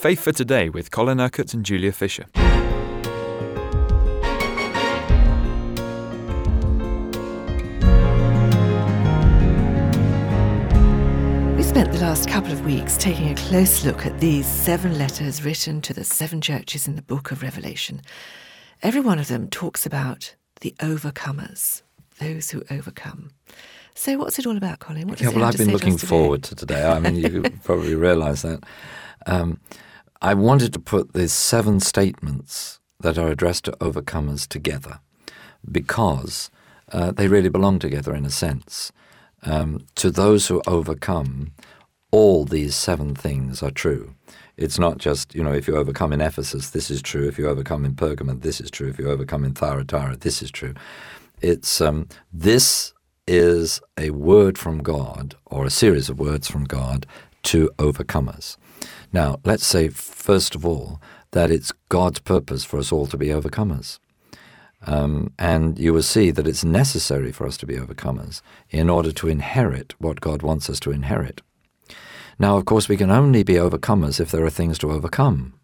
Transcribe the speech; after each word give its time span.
Faith 0.00 0.20
for 0.20 0.32
Today 0.32 0.70
with 0.70 0.90
Colin 0.90 1.20
Urquhart 1.20 1.52
and 1.52 1.62
Julia 1.62 1.92
Fisher. 1.92 2.24
We 11.54 11.62
spent 11.62 11.92
the 11.92 11.98
last 12.00 12.30
couple 12.30 12.50
of 12.50 12.64
weeks 12.64 12.96
taking 12.96 13.28
a 13.28 13.34
close 13.34 13.84
look 13.84 14.06
at 14.06 14.18
these 14.20 14.46
seven 14.46 14.96
letters 14.96 15.44
written 15.44 15.82
to 15.82 15.92
the 15.92 16.04
seven 16.04 16.40
churches 16.40 16.88
in 16.88 16.96
the 16.96 17.02
book 17.02 17.30
of 17.30 17.42
Revelation. 17.42 18.00
Every 18.82 19.02
one 19.02 19.18
of 19.18 19.28
them 19.28 19.50
talks 19.50 19.84
about 19.84 20.34
the 20.62 20.74
overcomers, 20.78 21.82
those 22.18 22.48
who 22.48 22.62
overcome. 22.70 23.32
So, 23.94 24.16
what's 24.16 24.38
it 24.38 24.46
all 24.46 24.56
about, 24.56 24.78
Colin? 24.78 25.08
What 25.08 25.20
yeah, 25.20 25.28
well, 25.28 25.44
I've 25.44 25.58
been 25.58 25.72
looking 25.72 25.98
to 25.98 26.06
forward 26.06 26.42
to 26.44 26.54
today. 26.54 26.84
I 26.84 26.98
mean, 27.00 27.16
you 27.16 27.42
probably 27.64 27.94
realise 27.94 28.40
that. 28.40 28.64
Um, 29.26 29.60
I 30.22 30.34
wanted 30.34 30.74
to 30.74 30.78
put 30.80 31.14
these 31.14 31.32
seven 31.32 31.80
statements 31.80 32.78
that 33.00 33.16
are 33.16 33.28
addressed 33.28 33.64
to 33.64 33.72
overcomers 33.72 34.46
together 34.46 35.00
because 35.70 36.50
uh, 36.92 37.10
they 37.12 37.26
really 37.26 37.48
belong 37.48 37.78
together 37.78 38.14
in 38.14 38.26
a 38.26 38.30
sense. 38.30 38.92
Um, 39.42 39.86
to 39.94 40.10
those 40.10 40.48
who 40.48 40.60
overcome, 40.66 41.52
all 42.10 42.44
these 42.44 42.76
seven 42.76 43.14
things 43.14 43.62
are 43.62 43.70
true. 43.70 44.14
It's 44.58 44.78
not 44.78 44.98
just, 44.98 45.34
you 45.34 45.42
know, 45.42 45.54
if 45.54 45.66
you 45.66 45.76
overcome 45.76 46.12
in 46.12 46.20
Ephesus, 46.20 46.70
this 46.70 46.90
is 46.90 47.00
true. 47.00 47.26
If 47.26 47.38
you 47.38 47.48
overcome 47.48 47.86
in 47.86 47.94
Pergamon, 47.94 48.42
this 48.42 48.60
is 48.60 48.70
true. 48.70 48.88
If 48.90 48.98
you 48.98 49.08
overcome 49.08 49.42
in 49.44 49.54
Thyatira, 49.54 50.16
this 50.16 50.42
is 50.42 50.50
true. 50.50 50.74
It's 51.40 51.80
um, 51.80 52.08
this 52.30 52.92
is 53.26 53.80
a 53.96 54.10
word 54.10 54.58
from 54.58 54.82
God 54.82 55.34
or 55.46 55.64
a 55.64 55.70
series 55.70 56.10
of 56.10 56.18
words 56.18 56.46
from 56.46 56.64
God 56.64 57.06
to 57.44 57.70
overcomers. 57.78 58.58
Now, 59.12 59.40
let's 59.44 59.66
say, 59.66 59.88
first 59.88 60.54
of 60.54 60.64
all, 60.64 61.00
that 61.32 61.50
it's 61.50 61.72
God's 61.88 62.20
purpose 62.20 62.64
for 62.64 62.78
us 62.78 62.92
all 62.92 63.06
to 63.06 63.16
be 63.16 63.28
overcomers. 63.28 63.98
Um, 64.86 65.32
and 65.38 65.78
you 65.78 65.92
will 65.92 66.02
see 66.02 66.30
that 66.30 66.46
it's 66.46 66.64
necessary 66.64 67.32
for 67.32 67.46
us 67.46 67.56
to 67.58 67.66
be 67.66 67.76
overcomers 67.76 68.40
in 68.70 68.88
order 68.88 69.12
to 69.12 69.28
inherit 69.28 69.94
what 69.98 70.20
God 70.20 70.42
wants 70.42 70.70
us 70.70 70.80
to 70.80 70.90
inherit. 70.90 71.42
Now, 72.38 72.56
of 72.56 72.64
course, 72.64 72.88
we 72.88 72.96
can 72.96 73.10
only 73.10 73.42
be 73.42 73.54
overcomers 73.54 74.20
if 74.20 74.30
there 74.30 74.44
are 74.44 74.50
things 74.50 74.78
to 74.78 74.90
overcome. 74.90 75.54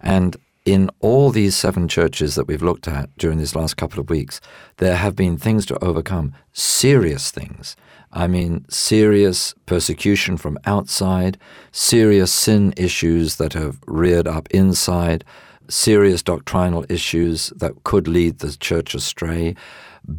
And 0.00 0.36
in 0.64 0.90
all 1.00 1.30
these 1.30 1.56
seven 1.56 1.88
churches 1.88 2.34
that 2.34 2.46
we've 2.46 2.62
looked 2.62 2.86
at 2.86 3.16
during 3.16 3.38
these 3.38 3.56
last 3.56 3.76
couple 3.76 3.98
of 3.98 4.10
weeks, 4.10 4.40
there 4.76 4.96
have 4.96 5.16
been 5.16 5.38
things 5.38 5.64
to 5.66 5.84
overcome, 5.84 6.34
serious 6.52 7.30
things. 7.30 7.74
I 8.12 8.26
mean, 8.26 8.66
serious 8.68 9.54
persecution 9.66 10.36
from 10.36 10.58
outside, 10.66 11.38
serious 11.70 12.32
sin 12.32 12.74
issues 12.76 13.36
that 13.36 13.54
have 13.54 13.78
reared 13.86 14.28
up 14.28 14.48
inside, 14.50 15.24
serious 15.68 16.22
doctrinal 16.22 16.84
issues 16.88 17.50
that 17.56 17.84
could 17.84 18.06
lead 18.06 18.40
the 18.40 18.54
church 18.56 18.94
astray, 18.94 19.54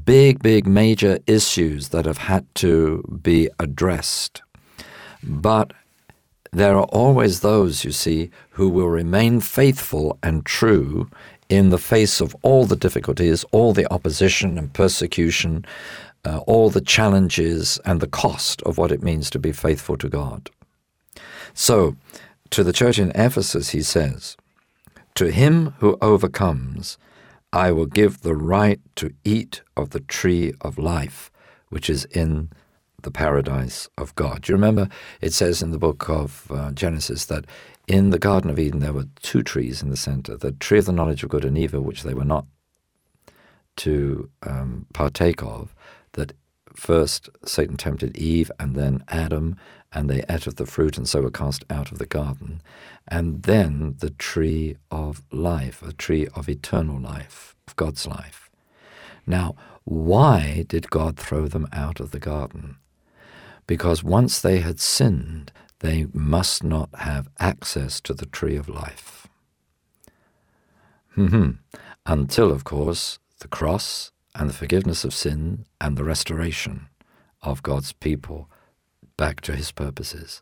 big, 0.05 0.41
big, 0.41 0.65
major 0.65 1.19
issues 1.27 1.89
that 1.89 2.05
have 2.05 2.17
had 2.17 2.45
to 2.55 3.03
be 3.21 3.49
addressed. 3.59 4.41
But 5.21 5.73
there 6.51 6.75
are 6.75 6.85
always 6.85 7.39
those, 7.39 7.83
you 7.83 7.91
see, 7.91 8.31
who 8.51 8.69
will 8.69 8.89
remain 8.89 9.39
faithful 9.39 10.17
and 10.23 10.45
true 10.45 11.09
in 11.49 11.69
the 11.69 11.77
face 11.77 12.21
of 12.21 12.35
all 12.41 12.65
the 12.65 12.75
difficulties, 12.75 13.43
all 13.51 13.73
the 13.73 13.91
opposition 13.91 14.57
and 14.57 14.73
persecution, 14.73 15.65
uh, 16.25 16.39
all 16.39 16.69
the 16.69 16.81
challenges 16.81 17.79
and 17.85 17.99
the 17.99 18.07
cost 18.07 18.61
of 18.63 18.77
what 18.77 18.91
it 18.91 19.03
means 19.03 19.29
to 19.29 19.39
be 19.39 19.51
faithful 19.51 19.97
to 19.97 20.09
God. 20.09 20.49
So, 21.53 21.95
to 22.49 22.63
the 22.63 22.73
church 22.73 22.99
in 22.99 23.11
Ephesus, 23.15 23.69
he 23.69 23.81
says, 23.81 24.37
To 25.15 25.31
him 25.31 25.73
who 25.79 25.97
overcomes, 26.01 26.97
I 27.51 27.71
will 27.71 27.85
give 27.85 28.21
the 28.21 28.35
right 28.35 28.79
to 28.95 29.13
eat 29.23 29.61
of 29.77 29.91
the 29.91 29.99
tree 29.99 30.53
of 30.61 30.77
life, 30.77 31.31
which 31.69 31.89
is 31.89 32.05
in 32.05 32.49
the 33.03 33.11
paradise 33.11 33.87
of 33.97 34.15
God. 34.15 34.47
You 34.47 34.55
remember 34.55 34.89
it 35.21 35.33
says 35.33 35.61
in 35.61 35.71
the 35.71 35.77
book 35.77 36.09
of 36.09 36.47
uh, 36.49 36.71
Genesis 36.71 37.25
that 37.25 37.45
in 37.87 38.09
the 38.09 38.19
Garden 38.19 38.49
of 38.49 38.57
Eden 38.57 38.79
there 38.79 38.93
were 38.93 39.07
two 39.21 39.43
trees 39.43 39.83
in 39.83 39.89
the 39.89 39.97
center 39.97 40.37
the 40.37 40.53
tree 40.53 40.79
of 40.79 40.85
the 40.85 40.93
knowledge 40.93 41.23
of 41.23 41.29
good 41.29 41.45
and 41.45 41.57
evil, 41.57 41.81
which 41.81 42.03
they 42.03 42.13
were 42.13 42.23
not 42.23 42.45
to 43.75 44.29
um, 44.43 44.85
partake 44.93 45.43
of, 45.43 45.75
that 46.13 46.33
first 46.75 47.29
Satan 47.45 47.77
tempted 47.77 48.17
Eve 48.17 48.51
and 48.59 48.75
then 48.75 49.03
Adam, 49.07 49.55
and 49.91 50.09
they 50.09 50.23
ate 50.29 50.47
of 50.47 50.55
the 50.55 50.65
fruit 50.65 50.97
and 50.97 51.07
so 51.07 51.21
were 51.21 51.29
cast 51.29 51.63
out 51.69 51.91
of 51.91 51.99
the 51.99 52.05
garden. 52.05 52.61
And 53.07 53.43
then 53.43 53.95
the 53.99 54.09
tree 54.09 54.77
of 54.89 55.21
life, 55.31 55.83
a 55.83 55.93
tree 55.93 56.27
of 56.35 56.49
eternal 56.49 56.99
life, 56.99 57.55
of 57.67 57.75
God's 57.75 58.07
life. 58.07 58.49
Now, 59.27 59.55
why 59.83 60.65
did 60.67 60.89
God 60.89 61.17
throw 61.17 61.47
them 61.47 61.67
out 61.71 61.99
of 61.99 62.11
the 62.11 62.19
garden? 62.19 62.77
Because 63.67 64.03
once 64.03 64.41
they 64.41 64.59
had 64.59 64.79
sinned, 64.79 65.51
they 65.79 66.07
must 66.13 66.63
not 66.63 66.89
have 66.99 67.29
access 67.39 68.01
to 68.01 68.13
the 68.13 68.25
tree 68.25 68.55
of 68.55 68.69
life. 68.69 69.27
Mm-hmm. 71.15 71.51
Until, 72.05 72.51
of 72.51 72.63
course, 72.63 73.19
the 73.39 73.47
cross 73.47 74.11
and 74.35 74.49
the 74.49 74.53
forgiveness 74.53 75.03
of 75.03 75.13
sin 75.13 75.65
and 75.79 75.97
the 75.97 76.03
restoration 76.03 76.87
of 77.41 77.63
God's 77.63 77.93
people 77.93 78.49
back 79.17 79.41
to 79.41 79.55
his 79.55 79.71
purposes. 79.71 80.41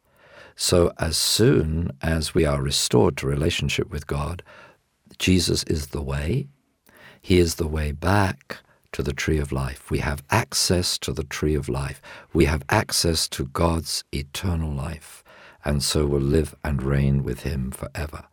So, 0.55 0.91
as 0.99 1.17
soon 1.17 1.91
as 2.01 2.33
we 2.33 2.45
are 2.45 2.61
restored 2.61 3.17
to 3.17 3.27
relationship 3.27 3.89
with 3.89 4.07
God, 4.07 4.43
Jesus 5.17 5.63
is 5.63 5.87
the 5.87 6.01
way. 6.01 6.47
He 7.21 7.39
is 7.39 7.55
the 7.55 7.67
way 7.67 7.91
back 7.91 8.57
to 8.91 9.01
the 9.01 9.13
tree 9.13 9.37
of 9.37 9.51
life. 9.51 9.89
We 9.89 9.99
have 9.99 10.23
access 10.29 10.97
to 10.99 11.13
the 11.13 11.23
tree 11.23 11.55
of 11.55 11.69
life. 11.69 12.01
We 12.33 12.45
have 12.45 12.63
access 12.69 13.27
to 13.29 13.45
God's 13.45 14.03
eternal 14.11 14.71
life, 14.71 15.23
and 15.63 15.81
so 15.81 16.05
will 16.05 16.19
live 16.19 16.55
and 16.63 16.83
reign 16.83 17.23
with 17.23 17.41
Him 17.41 17.71
forever. 17.71 18.25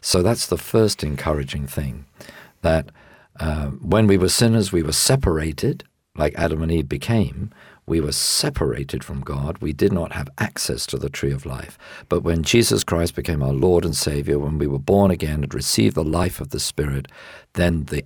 So 0.00 0.22
that's 0.22 0.46
the 0.46 0.58
first 0.58 1.04
encouraging 1.04 1.66
thing 1.66 2.06
that 2.62 2.90
uh, 3.40 3.66
when 3.66 4.06
we 4.06 4.18
were 4.18 4.28
sinners, 4.28 4.72
we 4.72 4.82
were 4.82 4.92
separated, 4.92 5.84
like 6.16 6.34
Adam 6.36 6.62
and 6.62 6.72
Eve 6.72 6.88
became. 6.88 7.50
We 7.86 8.00
were 8.00 8.12
separated 8.12 9.04
from 9.04 9.20
God. 9.20 9.58
We 9.58 9.72
did 9.72 9.92
not 9.92 10.12
have 10.12 10.28
access 10.38 10.86
to 10.86 10.98
the 10.98 11.08
tree 11.08 11.32
of 11.32 11.46
life. 11.46 11.78
But 12.08 12.22
when 12.22 12.42
Jesus 12.42 12.82
Christ 12.82 13.14
became 13.14 13.42
our 13.42 13.52
Lord 13.52 13.84
and 13.84 13.94
Savior, 13.94 14.38
when 14.38 14.58
we 14.58 14.66
were 14.66 14.78
born 14.78 15.10
again 15.10 15.44
and 15.44 15.54
received 15.54 15.94
the 15.94 16.02
life 16.04 16.40
of 16.40 16.50
the 16.50 16.58
Spirit, 16.58 17.06
then 17.52 17.84
the 17.84 18.04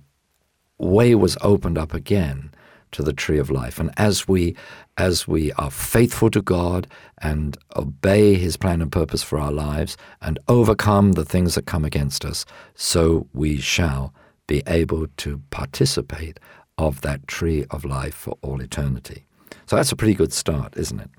way 0.77 1.15
was 1.15 1.37
opened 1.41 1.77
up 1.77 1.93
again 1.93 2.51
to 2.91 3.01
the 3.01 3.13
tree 3.13 3.39
of 3.39 3.49
life. 3.49 3.79
And 3.79 3.91
as 3.97 4.27
we 4.27 4.55
as 4.97 5.27
we 5.27 5.51
are 5.53 5.71
faithful 5.71 6.29
to 6.29 6.41
God 6.41 6.85
and 7.19 7.57
obey 7.75 8.35
his 8.35 8.57
plan 8.57 8.81
and 8.81 8.91
purpose 8.91 9.23
for 9.23 9.39
our 9.39 9.51
lives 9.51 9.97
and 10.21 10.37
overcome 10.47 11.13
the 11.13 11.25
things 11.25 11.55
that 11.55 11.65
come 11.65 11.85
against 11.85 12.25
us, 12.25 12.45
so 12.75 13.27
we 13.33 13.57
shall 13.57 14.13
be 14.51 14.61
able 14.67 15.07
to 15.15 15.41
participate 15.49 16.37
of 16.77 16.99
that 16.99 17.25
tree 17.25 17.65
of 17.71 17.85
life 17.85 18.13
for 18.13 18.37
all 18.41 18.59
eternity. 18.59 19.23
So 19.65 19.77
that's 19.77 19.93
a 19.93 19.95
pretty 19.95 20.13
good 20.13 20.33
start, 20.33 20.75
isn't 20.75 20.99
it? 20.99 21.09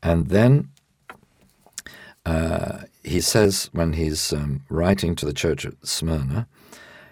And 0.00 0.28
then 0.28 0.68
uh, 2.24 2.82
he 3.02 3.20
says, 3.20 3.68
when 3.72 3.94
he's 3.94 4.32
um, 4.32 4.62
writing 4.68 5.16
to 5.16 5.26
the 5.26 5.32
church 5.32 5.66
at 5.66 5.74
Smyrna, 5.84 6.46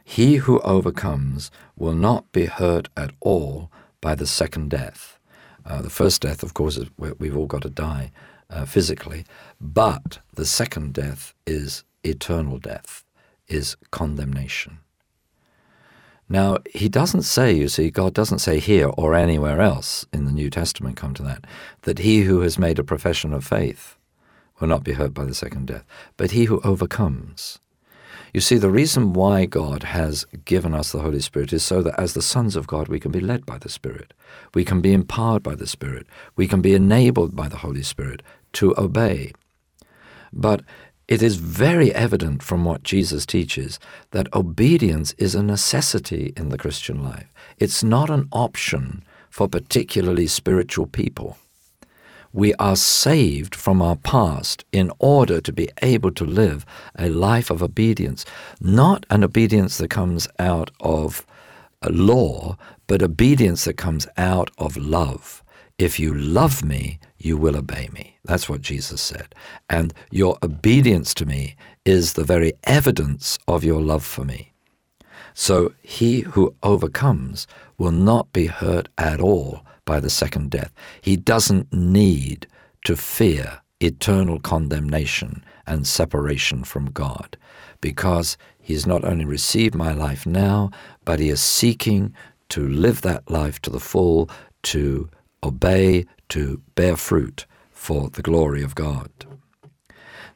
he 0.05 0.37
who 0.37 0.61
overcomes 0.61 1.51
will 1.77 1.99
not 2.09 2.31
be 2.31 2.47
hurt 2.47 2.89
at 2.97 3.11
all 3.19 3.73
by 4.01 4.15
the 4.15 4.29
second 4.29 4.71
death. 4.71 5.19
Uh, 5.67 5.83
the 5.83 5.91
first 5.91 6.23
death, 6.23 6.45
of 6.45 6.55
course, 6.55 6.77
is 6.77 6.89
we've 6.97 7.37
all 7.37 7.47
got 7.47 7.63
to 7.63 7.71
die 7.71 8.13
uh, 8.51 8.65
physically, 8.67 9.25
but 9.61 10.21
the 10.35 10.47
second 10.47 10.95
death 10.95 11.35
is 11.45 11.83
eternal 12.05 12.59
death, 12.59 13.05
is 13.49 13.77
condemnation. 13.91 14.79
Now, 16.33 16.59
he 16.73 16.89
doesn't 16.89 17.23
say, 17.23 17.53
you 17.53 17.67
see, 17.67 17.91
God 17.91 18.15
doesn't 18.15 18.39
say 18.39 18.61
here 18.61 18.89
or 18.97 19.17
anywhere 19.17 19.61
else 19.61 20.07
in 20.13 20.27
the 20.27 20.33
New 20.33 20.49
Testament, 20.49 20.97
come 20.97 21.13
to 21.15 21.25
that, 21.25 21.45
that 21.83 21.99
he 21.99 22.21
who 22.21 22.41
has 22.43 22.57
made 22.57 22.79
a 22.79 22.85
profession 22.85 23.35
of 23.35 23.45
faith 23.45 23.97
will 24.61 24.69
not 24.69 24.85
be 24.85 24.93
hurt 24.93 25.13
by 25.13 25.25
the 25.25 25.35
second 25.35 25.67
death, 25.67 25.85
but 26.17 26.31
he 26.31 26.45
who 26.45 26.61
overcomes. 26.61 27.59
You 28.33 28.41
see, 28.41 28.59
the 28.59 28.71
reason 28.71 29.13
why 29.13 29.45
God 29.45 29.83
has 29.83 30.25
given 30.45 30.73
us 30.73 30.93
the 30.93 31.01
Holy 31.01 31.19
Spirit 31.19 31.53
is 31.53 31.65
so 31.65 31.83
that 31.83 31.99
as 31.99 32.15
the 32.15 32.23
sons 32.23 32.55
of 32.55 32.69
God, 32.69 32.87
we 32.87 33.01
can 33.01 33.11
be 33.11 33.19
led 33.19 33.45
by 33.45 33.59
the 33.59 33.69
Spirit. 33.69 34.15
We 34.55 34.65
can 34.65 34.81
be 34.81 34.93
empowered 34.93 35.43
by 35.43 35.57
the 35.57 35.67
Spirit. 35.67 36.07
We 36.37 36.47
can 36.47 36.63
be 36.63 36.75
enabled 36.75 37.35
by 37.35 37.49
the 37.49 37.57
Holy 37.57 37.83
Spirit 37.83 38.23
to 38.53 38.73
obey. 38.79 39.33
But 40.33 40.63
it 41.11 41.23
is 41.23 41.37
very 41.37 41.93
evident 41.93 42.41
from 42.41 42.65
what 42.65 42.85
Jesus 42.85 43.27
teaches 43.27 43.81
that 44.13 44.33
obedience 44.33 45.13
is 45.19 45.35
a 45.35 45.43
necessity 45.43 46.33
in 46.37 46.51
the 46.51 46.57
Christian 46.57 47.03
life. 47.03 47.27
It's 47.59 47.83
not 47.83 48.11
an 48.11 48.29
option 48.31 49.03
for 49.29 49.49
particularly 49.49 50.29
spiritual 50.29 50.87
people. 50.87 51.37
We 52.33 52.55
are 52.55 52.77
saved 52.77 53.57
from 53.57 53.83
our 53.83 53.97
past 53.97 54.65
in 54.71 54.93
order 55.01 55.41
to 55.41 55.53
be 55.53 55.69
able 55.83 56.13
to 56.13 56.25
live 56.25 56.65
a 56.97 57.09
life 57.09 57.51
of 57.51 57.61
obedience, 57.61 58.25
not 58.61 59.05
an 59.11 59.25
obedience 59.25 59.79
that 59.79 59.91
comes 59.91 60.29
out 60.39 60.71
of 60.79 61.27
law, 61.91 62.57
but 62.87 63.03
obedience 63.03 63.65
that 63.65 63.77
comes 63.77 64.07
out 64.17 64.53
of 64.59 64.77
love. 64.77 65.40
If 65.81 65.99
you 65.99 66.13
love 66.13 66.63
me, 66.63 66.99
you 67.17 67.39
will 67.39 67.57
obey 67.57 67.89
me. 67.91 68.19
That's 68.27 68.51
what 68.51 68.61
Jesus 68.61 69.01
said. 69.01 69.35
And 69.71 69.95
your 70.11 70.37
obedience 70.43 71.15
to 71.15 71.25
me 71.25 71.57
is 71.87 72.13
the 72.13 72.23
very 72.23 72.53
evidence 72.65 73.39
of 73.49 73.65
your 73.65 73.81
love 73.81 74.05
for 74.05 74.23
me. 74.23 74.53
So 75.33 75.73
he 75.81 76.21
who 76.21 76.55
overcomes 76.63 77.47
will 77.79 77.93
not 77.93 78.31
be 78.35 78.45
hurt 78.45 78.91
at 78.99 79.23
all 79.23 79.65
by 79.87 80.01
the 80.01 80.11
second 80.11 80.51
death. 80.51 80.71
He 81.01 81.17
doesn't 81.17 81.73
need 81.73 82.47
to 82.85 82.95
fear 82.95 83.63
eternal 83.81 84.39
condemnation 84.39 85.43
and 85.67 85.87
separation 85.87 86.63
from 86.63 86.91
God 86.91 87.39
because 87.81 88.37
he's 88.61 88.87
not 88.87 89.03
only 89.03 89.25
received 89.25 89.75
my 89.75 89.95
life 89.95 90.27
now, 90.27 90.71
but 91.07 91.21
he 91.21 91.31
is 91.31 91.41
seeking 91.41 92.15
to 92.51 92.69
live 92.69 93.01
that 93.01 93.31
life 93.31 93.63
to 93.63 93.71
the 93.71 93.81
full, 93.81 94.29
to 94.65 95.09
obey, 95.43 96.07
to 96.29 96.63
bear 96.75 96.97
fruit 96.97 97.47
for 97.71 98.09
the 98.11 98.23
glory 98.23 98.63
of 98.63 98.75
God. 98.75 99.11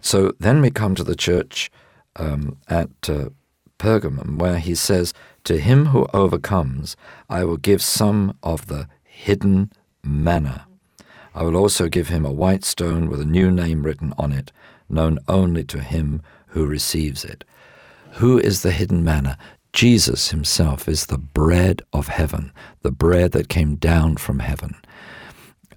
So 0.00 0.32
then 0.38 0.60
we 0.60 0.70
come 0.70 0.94
to 0.96 1.04
the 1.04 1.16
church 1.16 1.70
um, 2.16 2.58
at 2.68 2.90
uh, 3.08 3.30
Pergamum, 3.78 4.38
where 4.38 4.58
he 4.58 4.74
says, 4.74 5.12
To 5.44 5.58
him 5.58 5.86
who 5.86 6.06
overcomes, 6.12 6.96
I 7.28 7.44
will 7.44 7.56
give 7.56 7.82
some 7.82 8.36
of 8.42 8.66
the 8.66 8.88
hidden 9.02 9.70
manna. 10.02 10.66
I 11.34 11.42
will 11.42 11.56
also 11.56 11.88
give 11.88 12.08
him 12.08 12.24
a 12.24 12.32
white 12.32 12.64
stone 12.64 13.08
with 13.08 13.20
a 13.20 13.24
new 13.24 13.50
name 13.50 13.82
written 13.82 14.12
on 14.18 14.32
it, 14.32 14.52
known 14.88 15.18
only 15.26 15.64
to 15.64 15.80
him 15.80 16.22
who 16.48 16.66
receives 16.66 17.24
it. 17.24 17.44
Who 18.14 18.38
is 18.38 18.62
the 18.62 18.70
hidden 18.70 19.02
manna? 19.02 19.36
Jesus 19.74 20.30
himself 20.30 20.88
is 20.88 21.06
the 21.06 21.18
bread 21.18 21.82
of 21.92 22.06
heaven, 22.06 22.52
the 22.82 22.92
bread 22.92 23.32
that 23.32 23.48
came 23.48 23.74
down 23.74 24.16
from 24.16 24.38
heaven. 24.38 24.76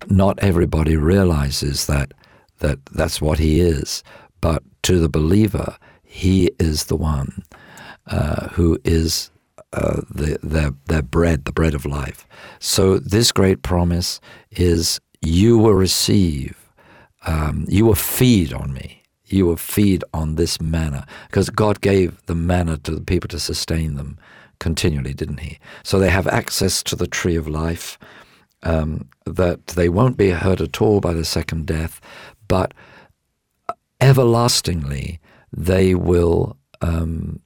Not 0.08 0.38
everybody 0.40 0.96
realizes 0.96 1.88
that, 1.88 2.14
that 2.60 2.78
that's 2.86 3.20
what 3.20 3.40
he 3.40 3.60
is, 3.60 4.04
but 4.40 4.62
to 4.84 5.00
the 5.00 5.10
believer, 5.10 5.78
he 6.04 6.52
is 6.60 6.86
the 6.86 6.96
one 6.96 7.44
uh, 8.06 8.50
who 8.50 8.78
is 8.84 9.32
uh, 9.74 10.02
the, 10.12 10.38
their, 10.44 10.72
their 10.86 11.02
bread, 11.02 11.46
the 11.46 11.52
bread 11.52 11.74
of 11.74 11.84
life. 11.84 12.28
So 12.60 13.00
this 13.00 13.32
great 13.32 13.64
promise 13.64 14.22
is 14.52 15.00
you 15.22 15.58
will 15.58 15.74
receive, 15.74 16.56
um, 17.26 17.66
you 17.68 17.84
will 17.86 17.96
feed 17.96 18.54
on 18.54 18.74
me. 18.74 19.02
You 19.28 19.46
will 19.46 19.58
feed 19.58 20.04
on 20.14 20.36
this 20.36 20.62
manna 20.62 21.06
because 21.28 21.50
God 21.50 21.82
gave 21.82 22.26
the 22.26 22.36
manna 22.36 22.78
to 22.80 22.92
the 22.92 23.02
people 23.02 23.28
to 23.30 23.40
sustain 23.40 23.96
them 23.96 24.18
continually, 24.60 25.14
didn't 25.14 25.40
He? 25.40 25.60
So 25.84 26.00
they 26.00 26.10
have 26.10 26.28
access 26.28 26.82
to 26.84 26.96
the 26.96 27.08
tree 27.08 27.36
of 27.36 27.48
life, 27.48 28.00
um, 28.64 29.08
that 29.26 29.68
they 29.68 29.90
won't 29.90 30.18
be 30.18 30.32
hurt 30.32 30.62
at 30.62 30.82
all 30.82 31.00
by 31.00 31.14
the 31.14 31.26
second 31.26 31.68
death, 31.68 32.02
but 32.48 32.74
everlastingly 34.00 35.20
they 35.56 35.96
will 35.96 36.58
um, 36.82 37.42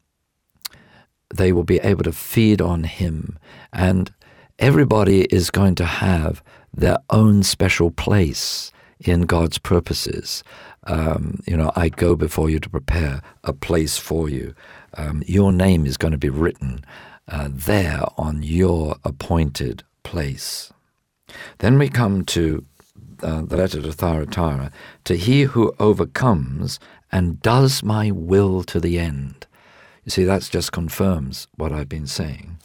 they 1.33 1.53
will 1.53 1.63
be 1.63 1.79
able 1.79 2.03
to 2.03 2.11
feed 2.11 2.61
on 2.61 2.83
Him, 2.83 3.39
and 3.71 4.13
everybody 4.59 5.23
is 5.25 5.49
going 5.49 5.75
to 5.75 5.85
have 5.85 6.43
their 6.73 6.97
own 7.09 7.43
special 7.43 7.91
place 7.91 8.71
in 9.05 9.21
God's 9.21 9.57
purposes. 9.57 10.43
Um, 10.85 11.41
you 11.45 11.55
know, 11.55 11.71
I 11.75 11.89
go 11.89 12.15
before 12.15 12.49
you 12.49 12.59
to 12.59 12.69
prepare 12.69 13.21
a 13.43 13.53
place 13.53 13.97
for 13.97 14.29
you. 14.29 14.53
Um, 14.95 15.23
your 15.25 15.51
name 15.51 15.85
is 15.85 15.97
going 15.97 16.11
to 16.11 16.17
be 16.17 16.29
written 16.29 16.83
uh, 17.27 17.49
there 17.51 18.03
on 18.17 18.43
your 18.43 18.95
appointed 19.03 19.83
place. 20.03 20.71
Then 21.59 21.77
we 21.77 21.89
come 21.89 22.25
to 22.25 22.65
uh, 23.23 23.41
the 23.41 23.57
letter 23.57 23.81
to 23.81 23.93
Thyatira, 23.93 24.71
to 25.05 25.15
he 25.15 25.43
who 25.43 25.73
overcomes 25.79 26.79
and 27.11 27.41
does 27.41 27.83
my 27.83 28.11
will 28.11 28.63
to 28.63 28.79
the 28.79 28.97
end. 28.99 29.45
You 30.03 30.09
see, 30.09 30.23
that 30.23 30.49
just 30.51 30.71
confirms 30.71 31.47
what 31.55 31.71
I've 31.71 31.89
been 31.89 32.07
saying. 32.07 32.57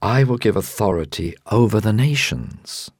I 0.00 0.24
will 0.24 0.38
give 0.38 0.56
authority 0.56 1.34
over 1.50 1.80
the 1.80 1.92
nations. 1.92 2.90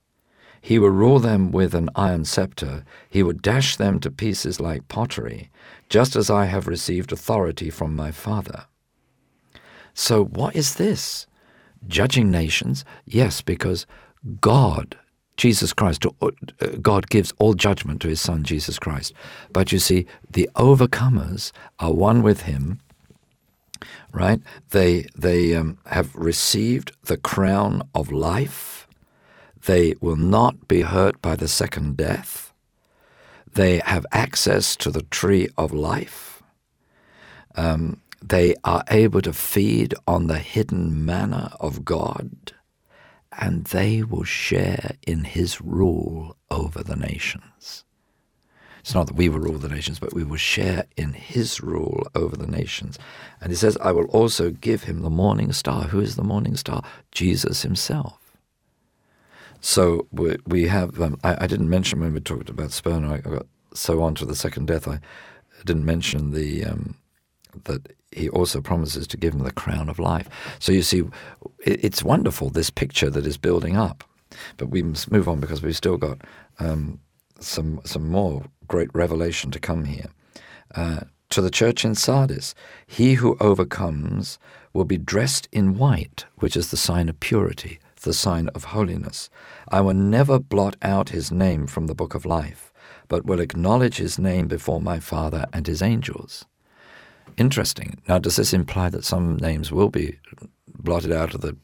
He 0.64 0.78
will 0.78 0.88
rule 0.88 1.18
them 1.18 1.52
with 1.52 1.74
an 1.74 1.90
iron 1.94 2.24
scepter. 2.24 2.86
He 3.10 3.22
will 3.22 3.34
dash 3.34 3.76
them 3.76 4.00
to 4.00 4.10
pieces 4.10 4.60
like 4.60 4.88
pottery, 4.88 5.50
just 5.90 6.16
as 6.16 6.30
I 6.30 6.46
have 6.46 6.66
received 6.66 7.12
authority 7.12 7.68
from 7.68 7.94
my 7.94 8.10
Father. 8.10 8.64
So, 9.92 10.24
what 10.24 10.56
is 10.56 10.76
this? 10.76 11.26
Judging 11.86 12.30
nations? 12.30 12.82
Yes, 13.04 13.42
because 13.42 13.86
God, 14.40 14.96
Jesus 15.36 15.74
Christ, 15.74 16.06
uh, 16.06 16.30
God 16.80 17.10
gives 17.10 17.34
all 17.38 17.52
judgment 17.52 18.00
to 18.00 18.08
his 18.08 18.22
Son, 18.22 18.42
Jesus 18.42 18.78
Christ. 18.78 19.12
But 19.52 19.70
you 19.70 19.78
see, 19.78 20.06
the 20.30 20.48
overcomers 20.56 21.52
are 21.78 21.92
one 21.92 22.22
with 22.22 22.44
him 22.44 22.80
right? 24.12 24.40
They 24.70 25.08
they 25.14 25.54
um, 25.54 25.76
have 25.86 26.14
received 26.14 26.92
the 27.04 27.18
crown 27.18 27.86
of 27.94 28.10
life. 28.12 28.73
They 29.66 29.94
will 30.00 30.16
not 30.16 30.68
be 30.68 30.82
hurt 30.82 31.20
by 31.22 31.36
the 31.36 31.48
second 31.48 31.96
death. 31.96 32.52
They 33.52 33.78
have 33.84 34.04
access 34.12 34.76
to 34.76 34.90
the 34.90 35.02
tree 35.02 35.48
of 35.56 35.72
life. 35.72 36.42
Um, 37.54 38.00
they 38.22 38.54
are 38.64 38.84
able 38.88 39.22
to 39.22 39.32
feed 39.32 39.94
on 40.06 40.26
the 40.26 40.38
hidden 40.38 41.04
manna 41.04 41.56
of 41.60 41.84
God, 41.84 42.52
and 43.38 43.64
they 43.66 44.02
will 44.02 44.24
share 44.24 44.96
in 45.06 45.24
His 45.24 45.60
rule 45.60 46.36
over 46.50 46.82
the 46.82 46.96
nations. 46.96 47.84
It's 48.80 48.94
not 48.94 49.06
that 49.06 49.16
we 49.16 49.30
will 49.30 49.38
rule 49.38 49.56
the 49.56 49.68
nations, 49.70 49.98
but 49.98 50.12
we 50.12 50.24
will 50.24 50.36
share 50.36 50.84
in 50.98 51.14
his 51.14 51.62
rule 51.62 52.06
over 52.14 52.36
the 52.36 52.46
nations. 52.46 52.98
And 53.40 53.50
he 53.50 53.56
says, 53.56 53.78
I 53.80 53.92
will 53.92 54.04
also 54.08 54.50
give 54.50 54.82
him 54.82 55.00
the 55.00 55.08
morning 55.08 55.52
star. 55.52 55.84
Who 55.84 56.00
is 56.00 56.16
the 56.16 56.22
morning 56.22 56.54
star? 56.54 56.82
Jesus 57.10 57.62
himself. 57.62 58.23
So 59.64 60.06
we, 60.12 60.36
we 60.46 60.64
have, 60.64 61.00
um, 61.00 61.18
I, 61.24 61.44
I, 61.44 61.46
didn't 61.46 61.70
mention 61.70 61.98
when 61.98 62.12
we 62.12 62.20
talked 62.20 62.50
about 62.50 62.70
Smyrna, 62.70 63.14
I 63.14 63.18
got 63.20 63.46
so 63.72 64.02
on 64.02 64.14
to 64.16 64.26
the 64.26 64.36
second 64.36 64.66
death, 64.66 64.86
I 64.86 65.00
didn't 65.64 65.86
mention 65.86 66.32
the 66.32 66.66
um, 66.66 66.98
that 67.64 67.94
he 68.12 68.28
also 68.28 68.60
promises 68.60 69.06
to 69.06 69.16
give 69.16 69.32
him 69.32 69.42
the 69.42 69.50
crown 69.50 69.88
of 69.88 69.98
life. 69.98 70.28
So 70.58 70.70
you 70.70 70.82
see, 70.82 71.04
it, 71.64 71.82
it's 71.82 72.04
wonderful, 72.04 72.50
this 72.50 72.68
picture 72.68 73.08
that 73.08 73.26
is 73.26 73.38
building 73.38 73.74
up. 73.74 74.04
But 74.58 74.68
we 74.68 74.82
must 74.82 75.10
move 75.10 75.30
on 75.30 75.40
because 75.40 75.62
we've 75.62 75.74
still 75.74 75.96
got 75.96 76.20
um, 76.58 77.00
some 77.40 77.80
some 77.86 78.10
more 78.10 78.44
great 78.68 78.90
revelation 78.92 79.50
to 79.52 79.58
come 79.58 79.84
here. 79.84 80.10
Uh, 80.74 81.00
to 81.30 81.40
the 81.40 81.50
church 81.50 81.86
in 81.86 81.94
Sardis, 81.94 82.54
he 82.86 83.14
who 83.14 83.34
overcomes 83.40 84.38
will 84.74 84.84
be 84.84 84.98
dressed 84.98 85.48
in 85.52 85.78
white, 85.78 86.26
which 86.36 86.54
is 86.54 86.70
the 86.70 86.76
sign 86.76 87.08
of 87.08 87.18
purity, 87.18 87.78
the 88.04 88.14
sign 88.14 88.48
of 88.48 88.64
holiness. 88.64 89.28
I 89.68 89.80
will 89.80 89.94
never 89.94 90.38
blot 90.38 90.76
out 90.82 91.08
his 91.08 91.32
name 91.32 91.66
from 91.66 91.86
the 91.86 91.94
book 91.94 92.14
of 92.14 92.24
life, 92.24 92.72
but 93.08 93.26
will 93.26 93.40
acknowledge 93.40 93.96
his 93.96 94.18
name 94.18 94.46
before 94.46 94.80
my 94.80 95.00
Father 95.00 95.46
and 95.52 95.66
his 95.66 95.82
angels. 95.82 96.44
Interesting. 97.36 98.00
Now, 98.08 98.18
does 98.18 98.36
this 98.36 98.52
imply 98.52 98.90
that 98.90 99.04
some 99.04 99.36
names 99.36 99.72
will 99.72 99.88
be 99.88 100.18
blotted 100.66 101.12
out 101.12 101.34
of 101.34 101.40
the 101.40 101.56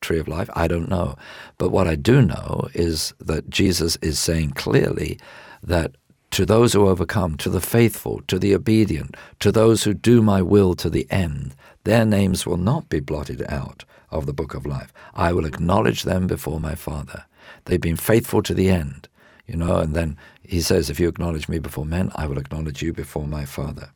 tree 0.00 0.18
of 0.18 0.28
life? 0.28 0.48
I 0.54 0.68
don't 0.68 0.88
know. 0.88 1.16
But 1.58 1.70
what 1.70 1.86
I 1.86 1.96
do 1.96 2.22
know 2.22 2.68
is 2.72 3.12
that 3.20 3.50
Jesus 3.50 3.96
is 4.00 4.18
saying 4.18 4.52
clearly 4.52 5.18
that 5.62 5.96
to 6.30 6.46
those 6.46 6.72
who 6.72 6.86
overcome, 6.86 7.36
to 7.38 7.50
the 7.50 7.60
faithful, 7.60 8.22
to 8.28 8.38
the 8.38 8.54
obedient, 8.54 9.16
to 9.40 9.50
those 9.50 9.84
who 9.84 9.94
do 9.94 10.22
my 10.22 10.42
will 10.42 10.74
to 10.74 10.90
the 10.90 11.06
end, 11.10 11.54
their 11.84 12.04
names 12.04 12.46
will 12.46 12.58
not 12.58 12.88
be 12.88 13.00
blotted 13.00 13.44
out 13.48 13.84
of 14.10 14.26
the 14.26 14.32
book 14.32 14.54
of 14.54 14.66
life. 14.66 14.92
I 15.14 15.32
will 15.32 15.46
acknowledge 15.46 16.02
them 16.02 16.26
before 16.26 16.60
my 16.60 16.74
Father. 16.74 17.24
They've 17.64 17.80
been 17.80 17.96
faithful 17.96 18.42
to 18.42 18.54
the 18.54 18.68
end, 18.68 19.08
you 19.46 19.56
know, 19.56 19.76
and 19.76 19.94
then 19.94 20.16
he 20.42 20.60
says, 20.60 20.90
If 20.90 21.00
you 21.00 21.08
acknowledge 21.08 21.48
me 21.48 21.58
before 21.58 21.84
men, 21.84 22.10
I 22.14 22.26
will 22.26 22.38
acknowledge 22.38 22.82
you 22.82 22.92
before 22.92 23.26
my 23.26 23.44
Father. 23.44 23.90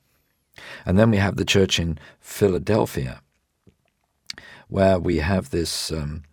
And 0.84 0.98
then 0.98 1.10
we 1.10 1.16
have 1.16 1.36
the 1.36 1.44
church 1.44 1.78
in 1.78 1.98
Philadelphia, 2.20 3.22
where 4.68 4.98
we 4.98 5.18
have 5.18 5.50
this 5.50 5.90
um, 5.90 6.24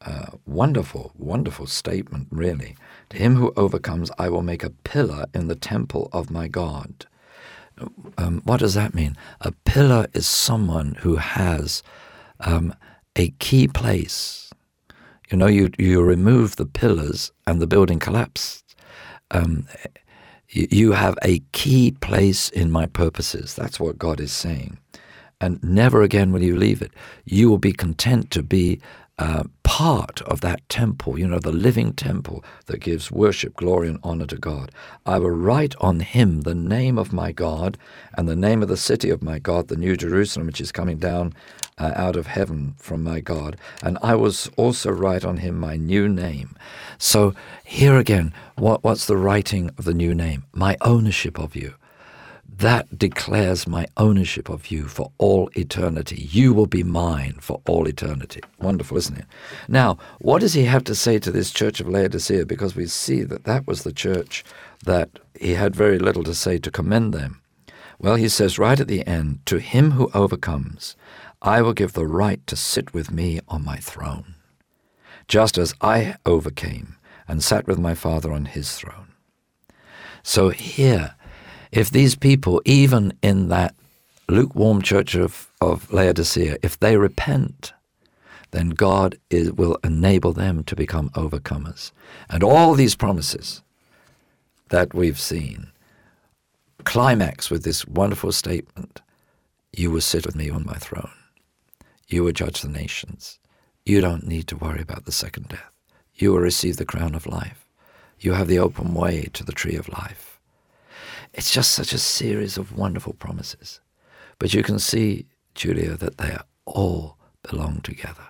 uh, 0.00 0.26
wonderful, 0.46 1.12
wonderful 1.16 1.66
statement, 1.66 2.28
really. 2.30 2.76
To 3.10 3.16
him 3.16 3.36
who 3.36 3.52
overcomes, 3.56 4.10
I 4.18 4.28
will 4.28 4.42
make 4.42 4.64
a 4.64 4.70
pillar 4.70 5.26
in 5.34 5.48
the 5.48 5.54
temple 5.54 6.08
of 6.12 6.30
my 6.30 6.48
God. 6.48 7.06
Um, 8.18 8.40
what 8.44 8.60
does 8.60 8.74
that 8.74 8.94
mean? 8.94 9.16
A 9.40 9.52
pillar 9.64 10.06
is 10.12 10.26
someone 10.26 10.96
who 11.00 11.16
has 11.16 11.82
um, 12.40 12.74
a 13.16 13.30
key 13.40 13.68
place. 13.68 14.50
You 15.30 15.38
know, 15.38 15.46
you, 15.48 15.70
you 15.78 16.02
remove 16.02 16.56
the 16.56 16.66
pillars 16.66 17.32
and 17.46 17.60
the 17.62 17.66
building 17.68 17.98
collapsed. 18.00 18.64
um, 19.32 19.66
you 20.70 20.92
have 20.92 21.18
a 21.22 21.40
key 21.52 21.92
place 21.92 22.50
in 22.50 22.70
my 22.72 22.86
purposes. 22.86 23.54
That's 23.54 23.80
what 23.80 23.98
God 23.98 24.20
is 24.20 24.32
saying. 24.32 24.78
And 25.40 25.62
never 25.64 26.02
again 26.02 26.32
will 26.32 26.42
you 26.42 26.56
leave 26.56 26.82
it. 26.82 26.92
You 27.24 27.50
will 27.50 27.58
be 27.58 27.72
content 27.72 28.30
to 28.32 28.42
be 28.42 28.80
uh, 29.18 29.44
part 29.62 30.20
of 30.22 30.40
that 30.40 30.68
temple, 30.68 31.18
you 31.18 31.26
know, 31.26 31.38
the 31.38 31.52
living 31.52 31.92
temple 31.92 32.44
that 32.66 32.80
gives 32.80 33.12
worship, 33.12 33.54
glory, 33.54 33.88
and 33.88 33.98
honor 34.02 34.26
to 34.26 34.36
God. 34.36 34.72
I 35.06 35.18
will 35.18 35.30
write 35.30 35.74
on 35.80 36.00
him 36.00 36.40
the 36.40 36.54
name 36.54 36.98
of 36.98 37.12
my 37.12 37.30
God 37.30 37.78
and 38.14 38.28
the 38.28 38.36
name 38.36 38.62
of 38.62 38.68
the 38.68 38.76
city 38.76 39.10
of 39.10 39.22
my 39.22 39.38
God, 39.38 39.68
the 39.68 39.76
New 39.76 39.96
Jerusalem, 39.96 40.46
which 40.46 40.60
is 40.60 40.72
coming 40.72 40.98
down 40.98 41.32
uh, 41.78 41.92
out 41.94 42.16
of 42.16 42.26
heaven 42.26 42.74
from 42.78 43.02
my 43.02 43.20
God. 43.20 43.56
And 43.82 43.98
I 44.02 44.14
was 44.16 44.50
also 44.56 44.90
write 44.90 45.24
on 45.24 45.38
him 45.38 45.58
my 45.58 45.76
new 45.76 46.08
name. 46.08 46.56
So 46.98 47.34
here 47.64 47.96
again, 47.96 48.32
what, 48.56 48.82
what's 48.82 49.06
the 49.06 49.16
writing 49.16 49.70
of 49.78 49.84
the 49.84 49.94
new 49.94 50.14
name? 50.14 50.44
My 50.52 50.76
ownership 50.80 51.38
of 51.38 51.54
you 51.54 51.74
that 52.58 52.98
declares 52.98 53.66
my 53.66 53.86
ownership 53.96 54.48
of 54.48 54.70
you 54.70 54.84
for 54.84 55.10
all 55.18 55.50
eternity. 55.56 56.28
You 56.30 56.54
will 56.54 56.66
be 56.66 56.84
mine 56.84 57.38
for 57.40 57.60
all 57.66 57.88
eternity. 57.88 58.40
Wonderful, 58.60 58.96
isn't 58.96 59.18
it? 59.18 59.26
Now, 59.66 59.98
what 60.20 60.40
does 60.40 60.54
he 60.54 60.64
have 60.64 60.84
to 60.84 60.94
say 60.94 61.18
to 61.18 61.32
this 61.32 61.50
church 61.50 61.80
of 61.80 61.88
Laodicea? 61.88 62.46
Because 62.46 62.76
we 62.76 62.86
see 62.86 63.22
that 63.24 63.44
that 63.44 63.66
was 63.66 63.82
the 63.82 63.92
church 63.92 64.44
that 64.84 65.10
he 65.38 65.54
had 65.54 65.74
very 65.74 65.98
little 65.98 66.22
to 66.24 66.34
say 66.34 66.58
to 66.58 66.70
commend 66.70 67.12
them. 67.12 67.40
Well, 67.98 68.16
he 68.16 68.28
says 68.28 68.58
right 68.58 68.78
at 68.78 68.88
the 68.88 69.06
end, 69.06 69.40
To 69.46 69.58
him 69.58 69.92
who 69.92 70.10
overcomes, 70.14 70.94
I 71.42 71.60
will 71.60 71.72
give 71.72 71.94
the 71.94 72.06
right 72.06 72.44
to 72.46 72.56
sit 72.56 72.94
with 72.94 73.10
me 73.10 73.40
on 73.48 73.64
my 73.64 73.78
throne, 73.78 74.36
just 75.26 75.58
as 75.58 75.74
I 75.80 76.16
overcame 76.24 76.96
and 77.26 77.42
sat 77.42 77.66
with 77.66 77.78
my 77.78 77.94
Father 77.94 78.32
on 78.32 78.44
his 78.44 78.76
throne. 78.76 79.12
So 80.22 80.50
here, 80.50 81.14
if 81.74 81.90
these 81.90 82.14
people, 82.14 82.62
even 82.64 83.12
in 83.20 83.48
that 83.48 83.74
lukewarm 84.28 84.80
church 84.80 85.16
of, 85.16 85.50
of 85.60 85.92
Laodicea, 85.92 86.56
if 86.62 86.78
they 86.78 86.96
repent, 86.96 87.72
then 88.52 88.70
God 88.70 89.18
is, 89.28 89.52
will 89.52 89.76
enable 89.82 90.32
them 90.32 90.62
to 90.64 90.76
become 90.76 91.10
overcomers. 91.10 91.90
And 92.30 92.44
all 92.44 92.74
these 92.74 92.94
promises 92.94 93.60
that 94.68 94.94
we've 94.94 95.20
seen 95.20 95.72
climax 96.84 97.50
with 97.50 97.64
this 97.64 97.86
wonderful 97.86 98.30
statement 98.30 99.00
You 99.76 99.90
will 99.90 100.00
sit 100.00 100.26
with 100.26 100.36
me 100.36 100.50
on 100.50 100.64
my 100.64 100.74
throne. 100.74 101.10
You 102.06 102.22
will 102.22 102.32
judge 102.32 102.60
the 102.60 102.68
nations. 102.68 103.40
You 103.84 104.00
don't 104.00 104.28
need 104.28 104.46
to 104.48 104.56
worry 104.56 104.80
about 104.80 105.06
the 105.06 105.12
second 105.12 105.48
death. 105.48 105.72
You 106.14 106.30
will 106.30 106.38
receive 106.38 106.76
the 106.76 106.84
crown 106.84 107.16
of 107.16 107.26
life. 107.26 107.66
You 108.20 108.34
have 108.34 108.46
the 108.46 108.60
open 108.60 108.94
way 108.94 109.28
to 109.32 109.42
the 109.42 109.52
tree 109.52 109.74
of 109.74 109.88
life. 109.88 110.33
It's 111.34 111.50
just 111.50 111.72
such 111.72 111.92
a 111.92 111.98
series 111.98 112.56
of 112.56 112.76
wonderful 112.78 113.12
promises. 113.14 113.80
But 114.38 114.54
you 114.54 114.62
can 114.62 114.78
see, 114.78 115.26
Julia, 115.54 115.96
that 115.96 116.18
they 116.18 116.36
all 116.64 117.18
belong 117.48 117.80
together. 117.82 118.28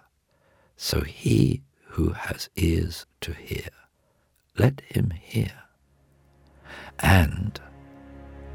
So 0.76 1.02
he 1.02 1.62
who 1.88 2.10
has 2.10 2.48
ears 2.56 3.06
to 3.20 3.32
hear, 3.34 3.68
let 4.58 4.80
him 4.86 5.10
hear. 5.10 5.52
And 7.00 7.60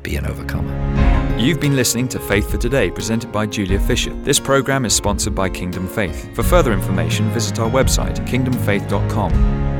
be 0.02 0.16
an 0.16 0.26
overcomer. 0.26 1.38
You've 1.38 1.60
been 1.60 1.76
listening 1.76 2.08
to 2.10 2.20
Faith 2.20 2.50
for 2.50 2.58
Today, 2.58 2.90
presented 2.90 3.32
by 3.32 3.46
Julia 3.46 3.80
Fisher. 3.80 4.14
This 4.24 4.40
program 4.40 4.84
is 4.84 4.94
sponsored 4.94 5.36
by 5.36 5.50
Kingdom 5.50 5.88
Faith. 5.88 6.36
For 6.36 6.44
further 6.44 6.74
information, 6.74 7.30
visit 7.30 7.60
our 7.60 7.70
website, 7.70 8.16
kingdomfaith.com. 8.28 9.79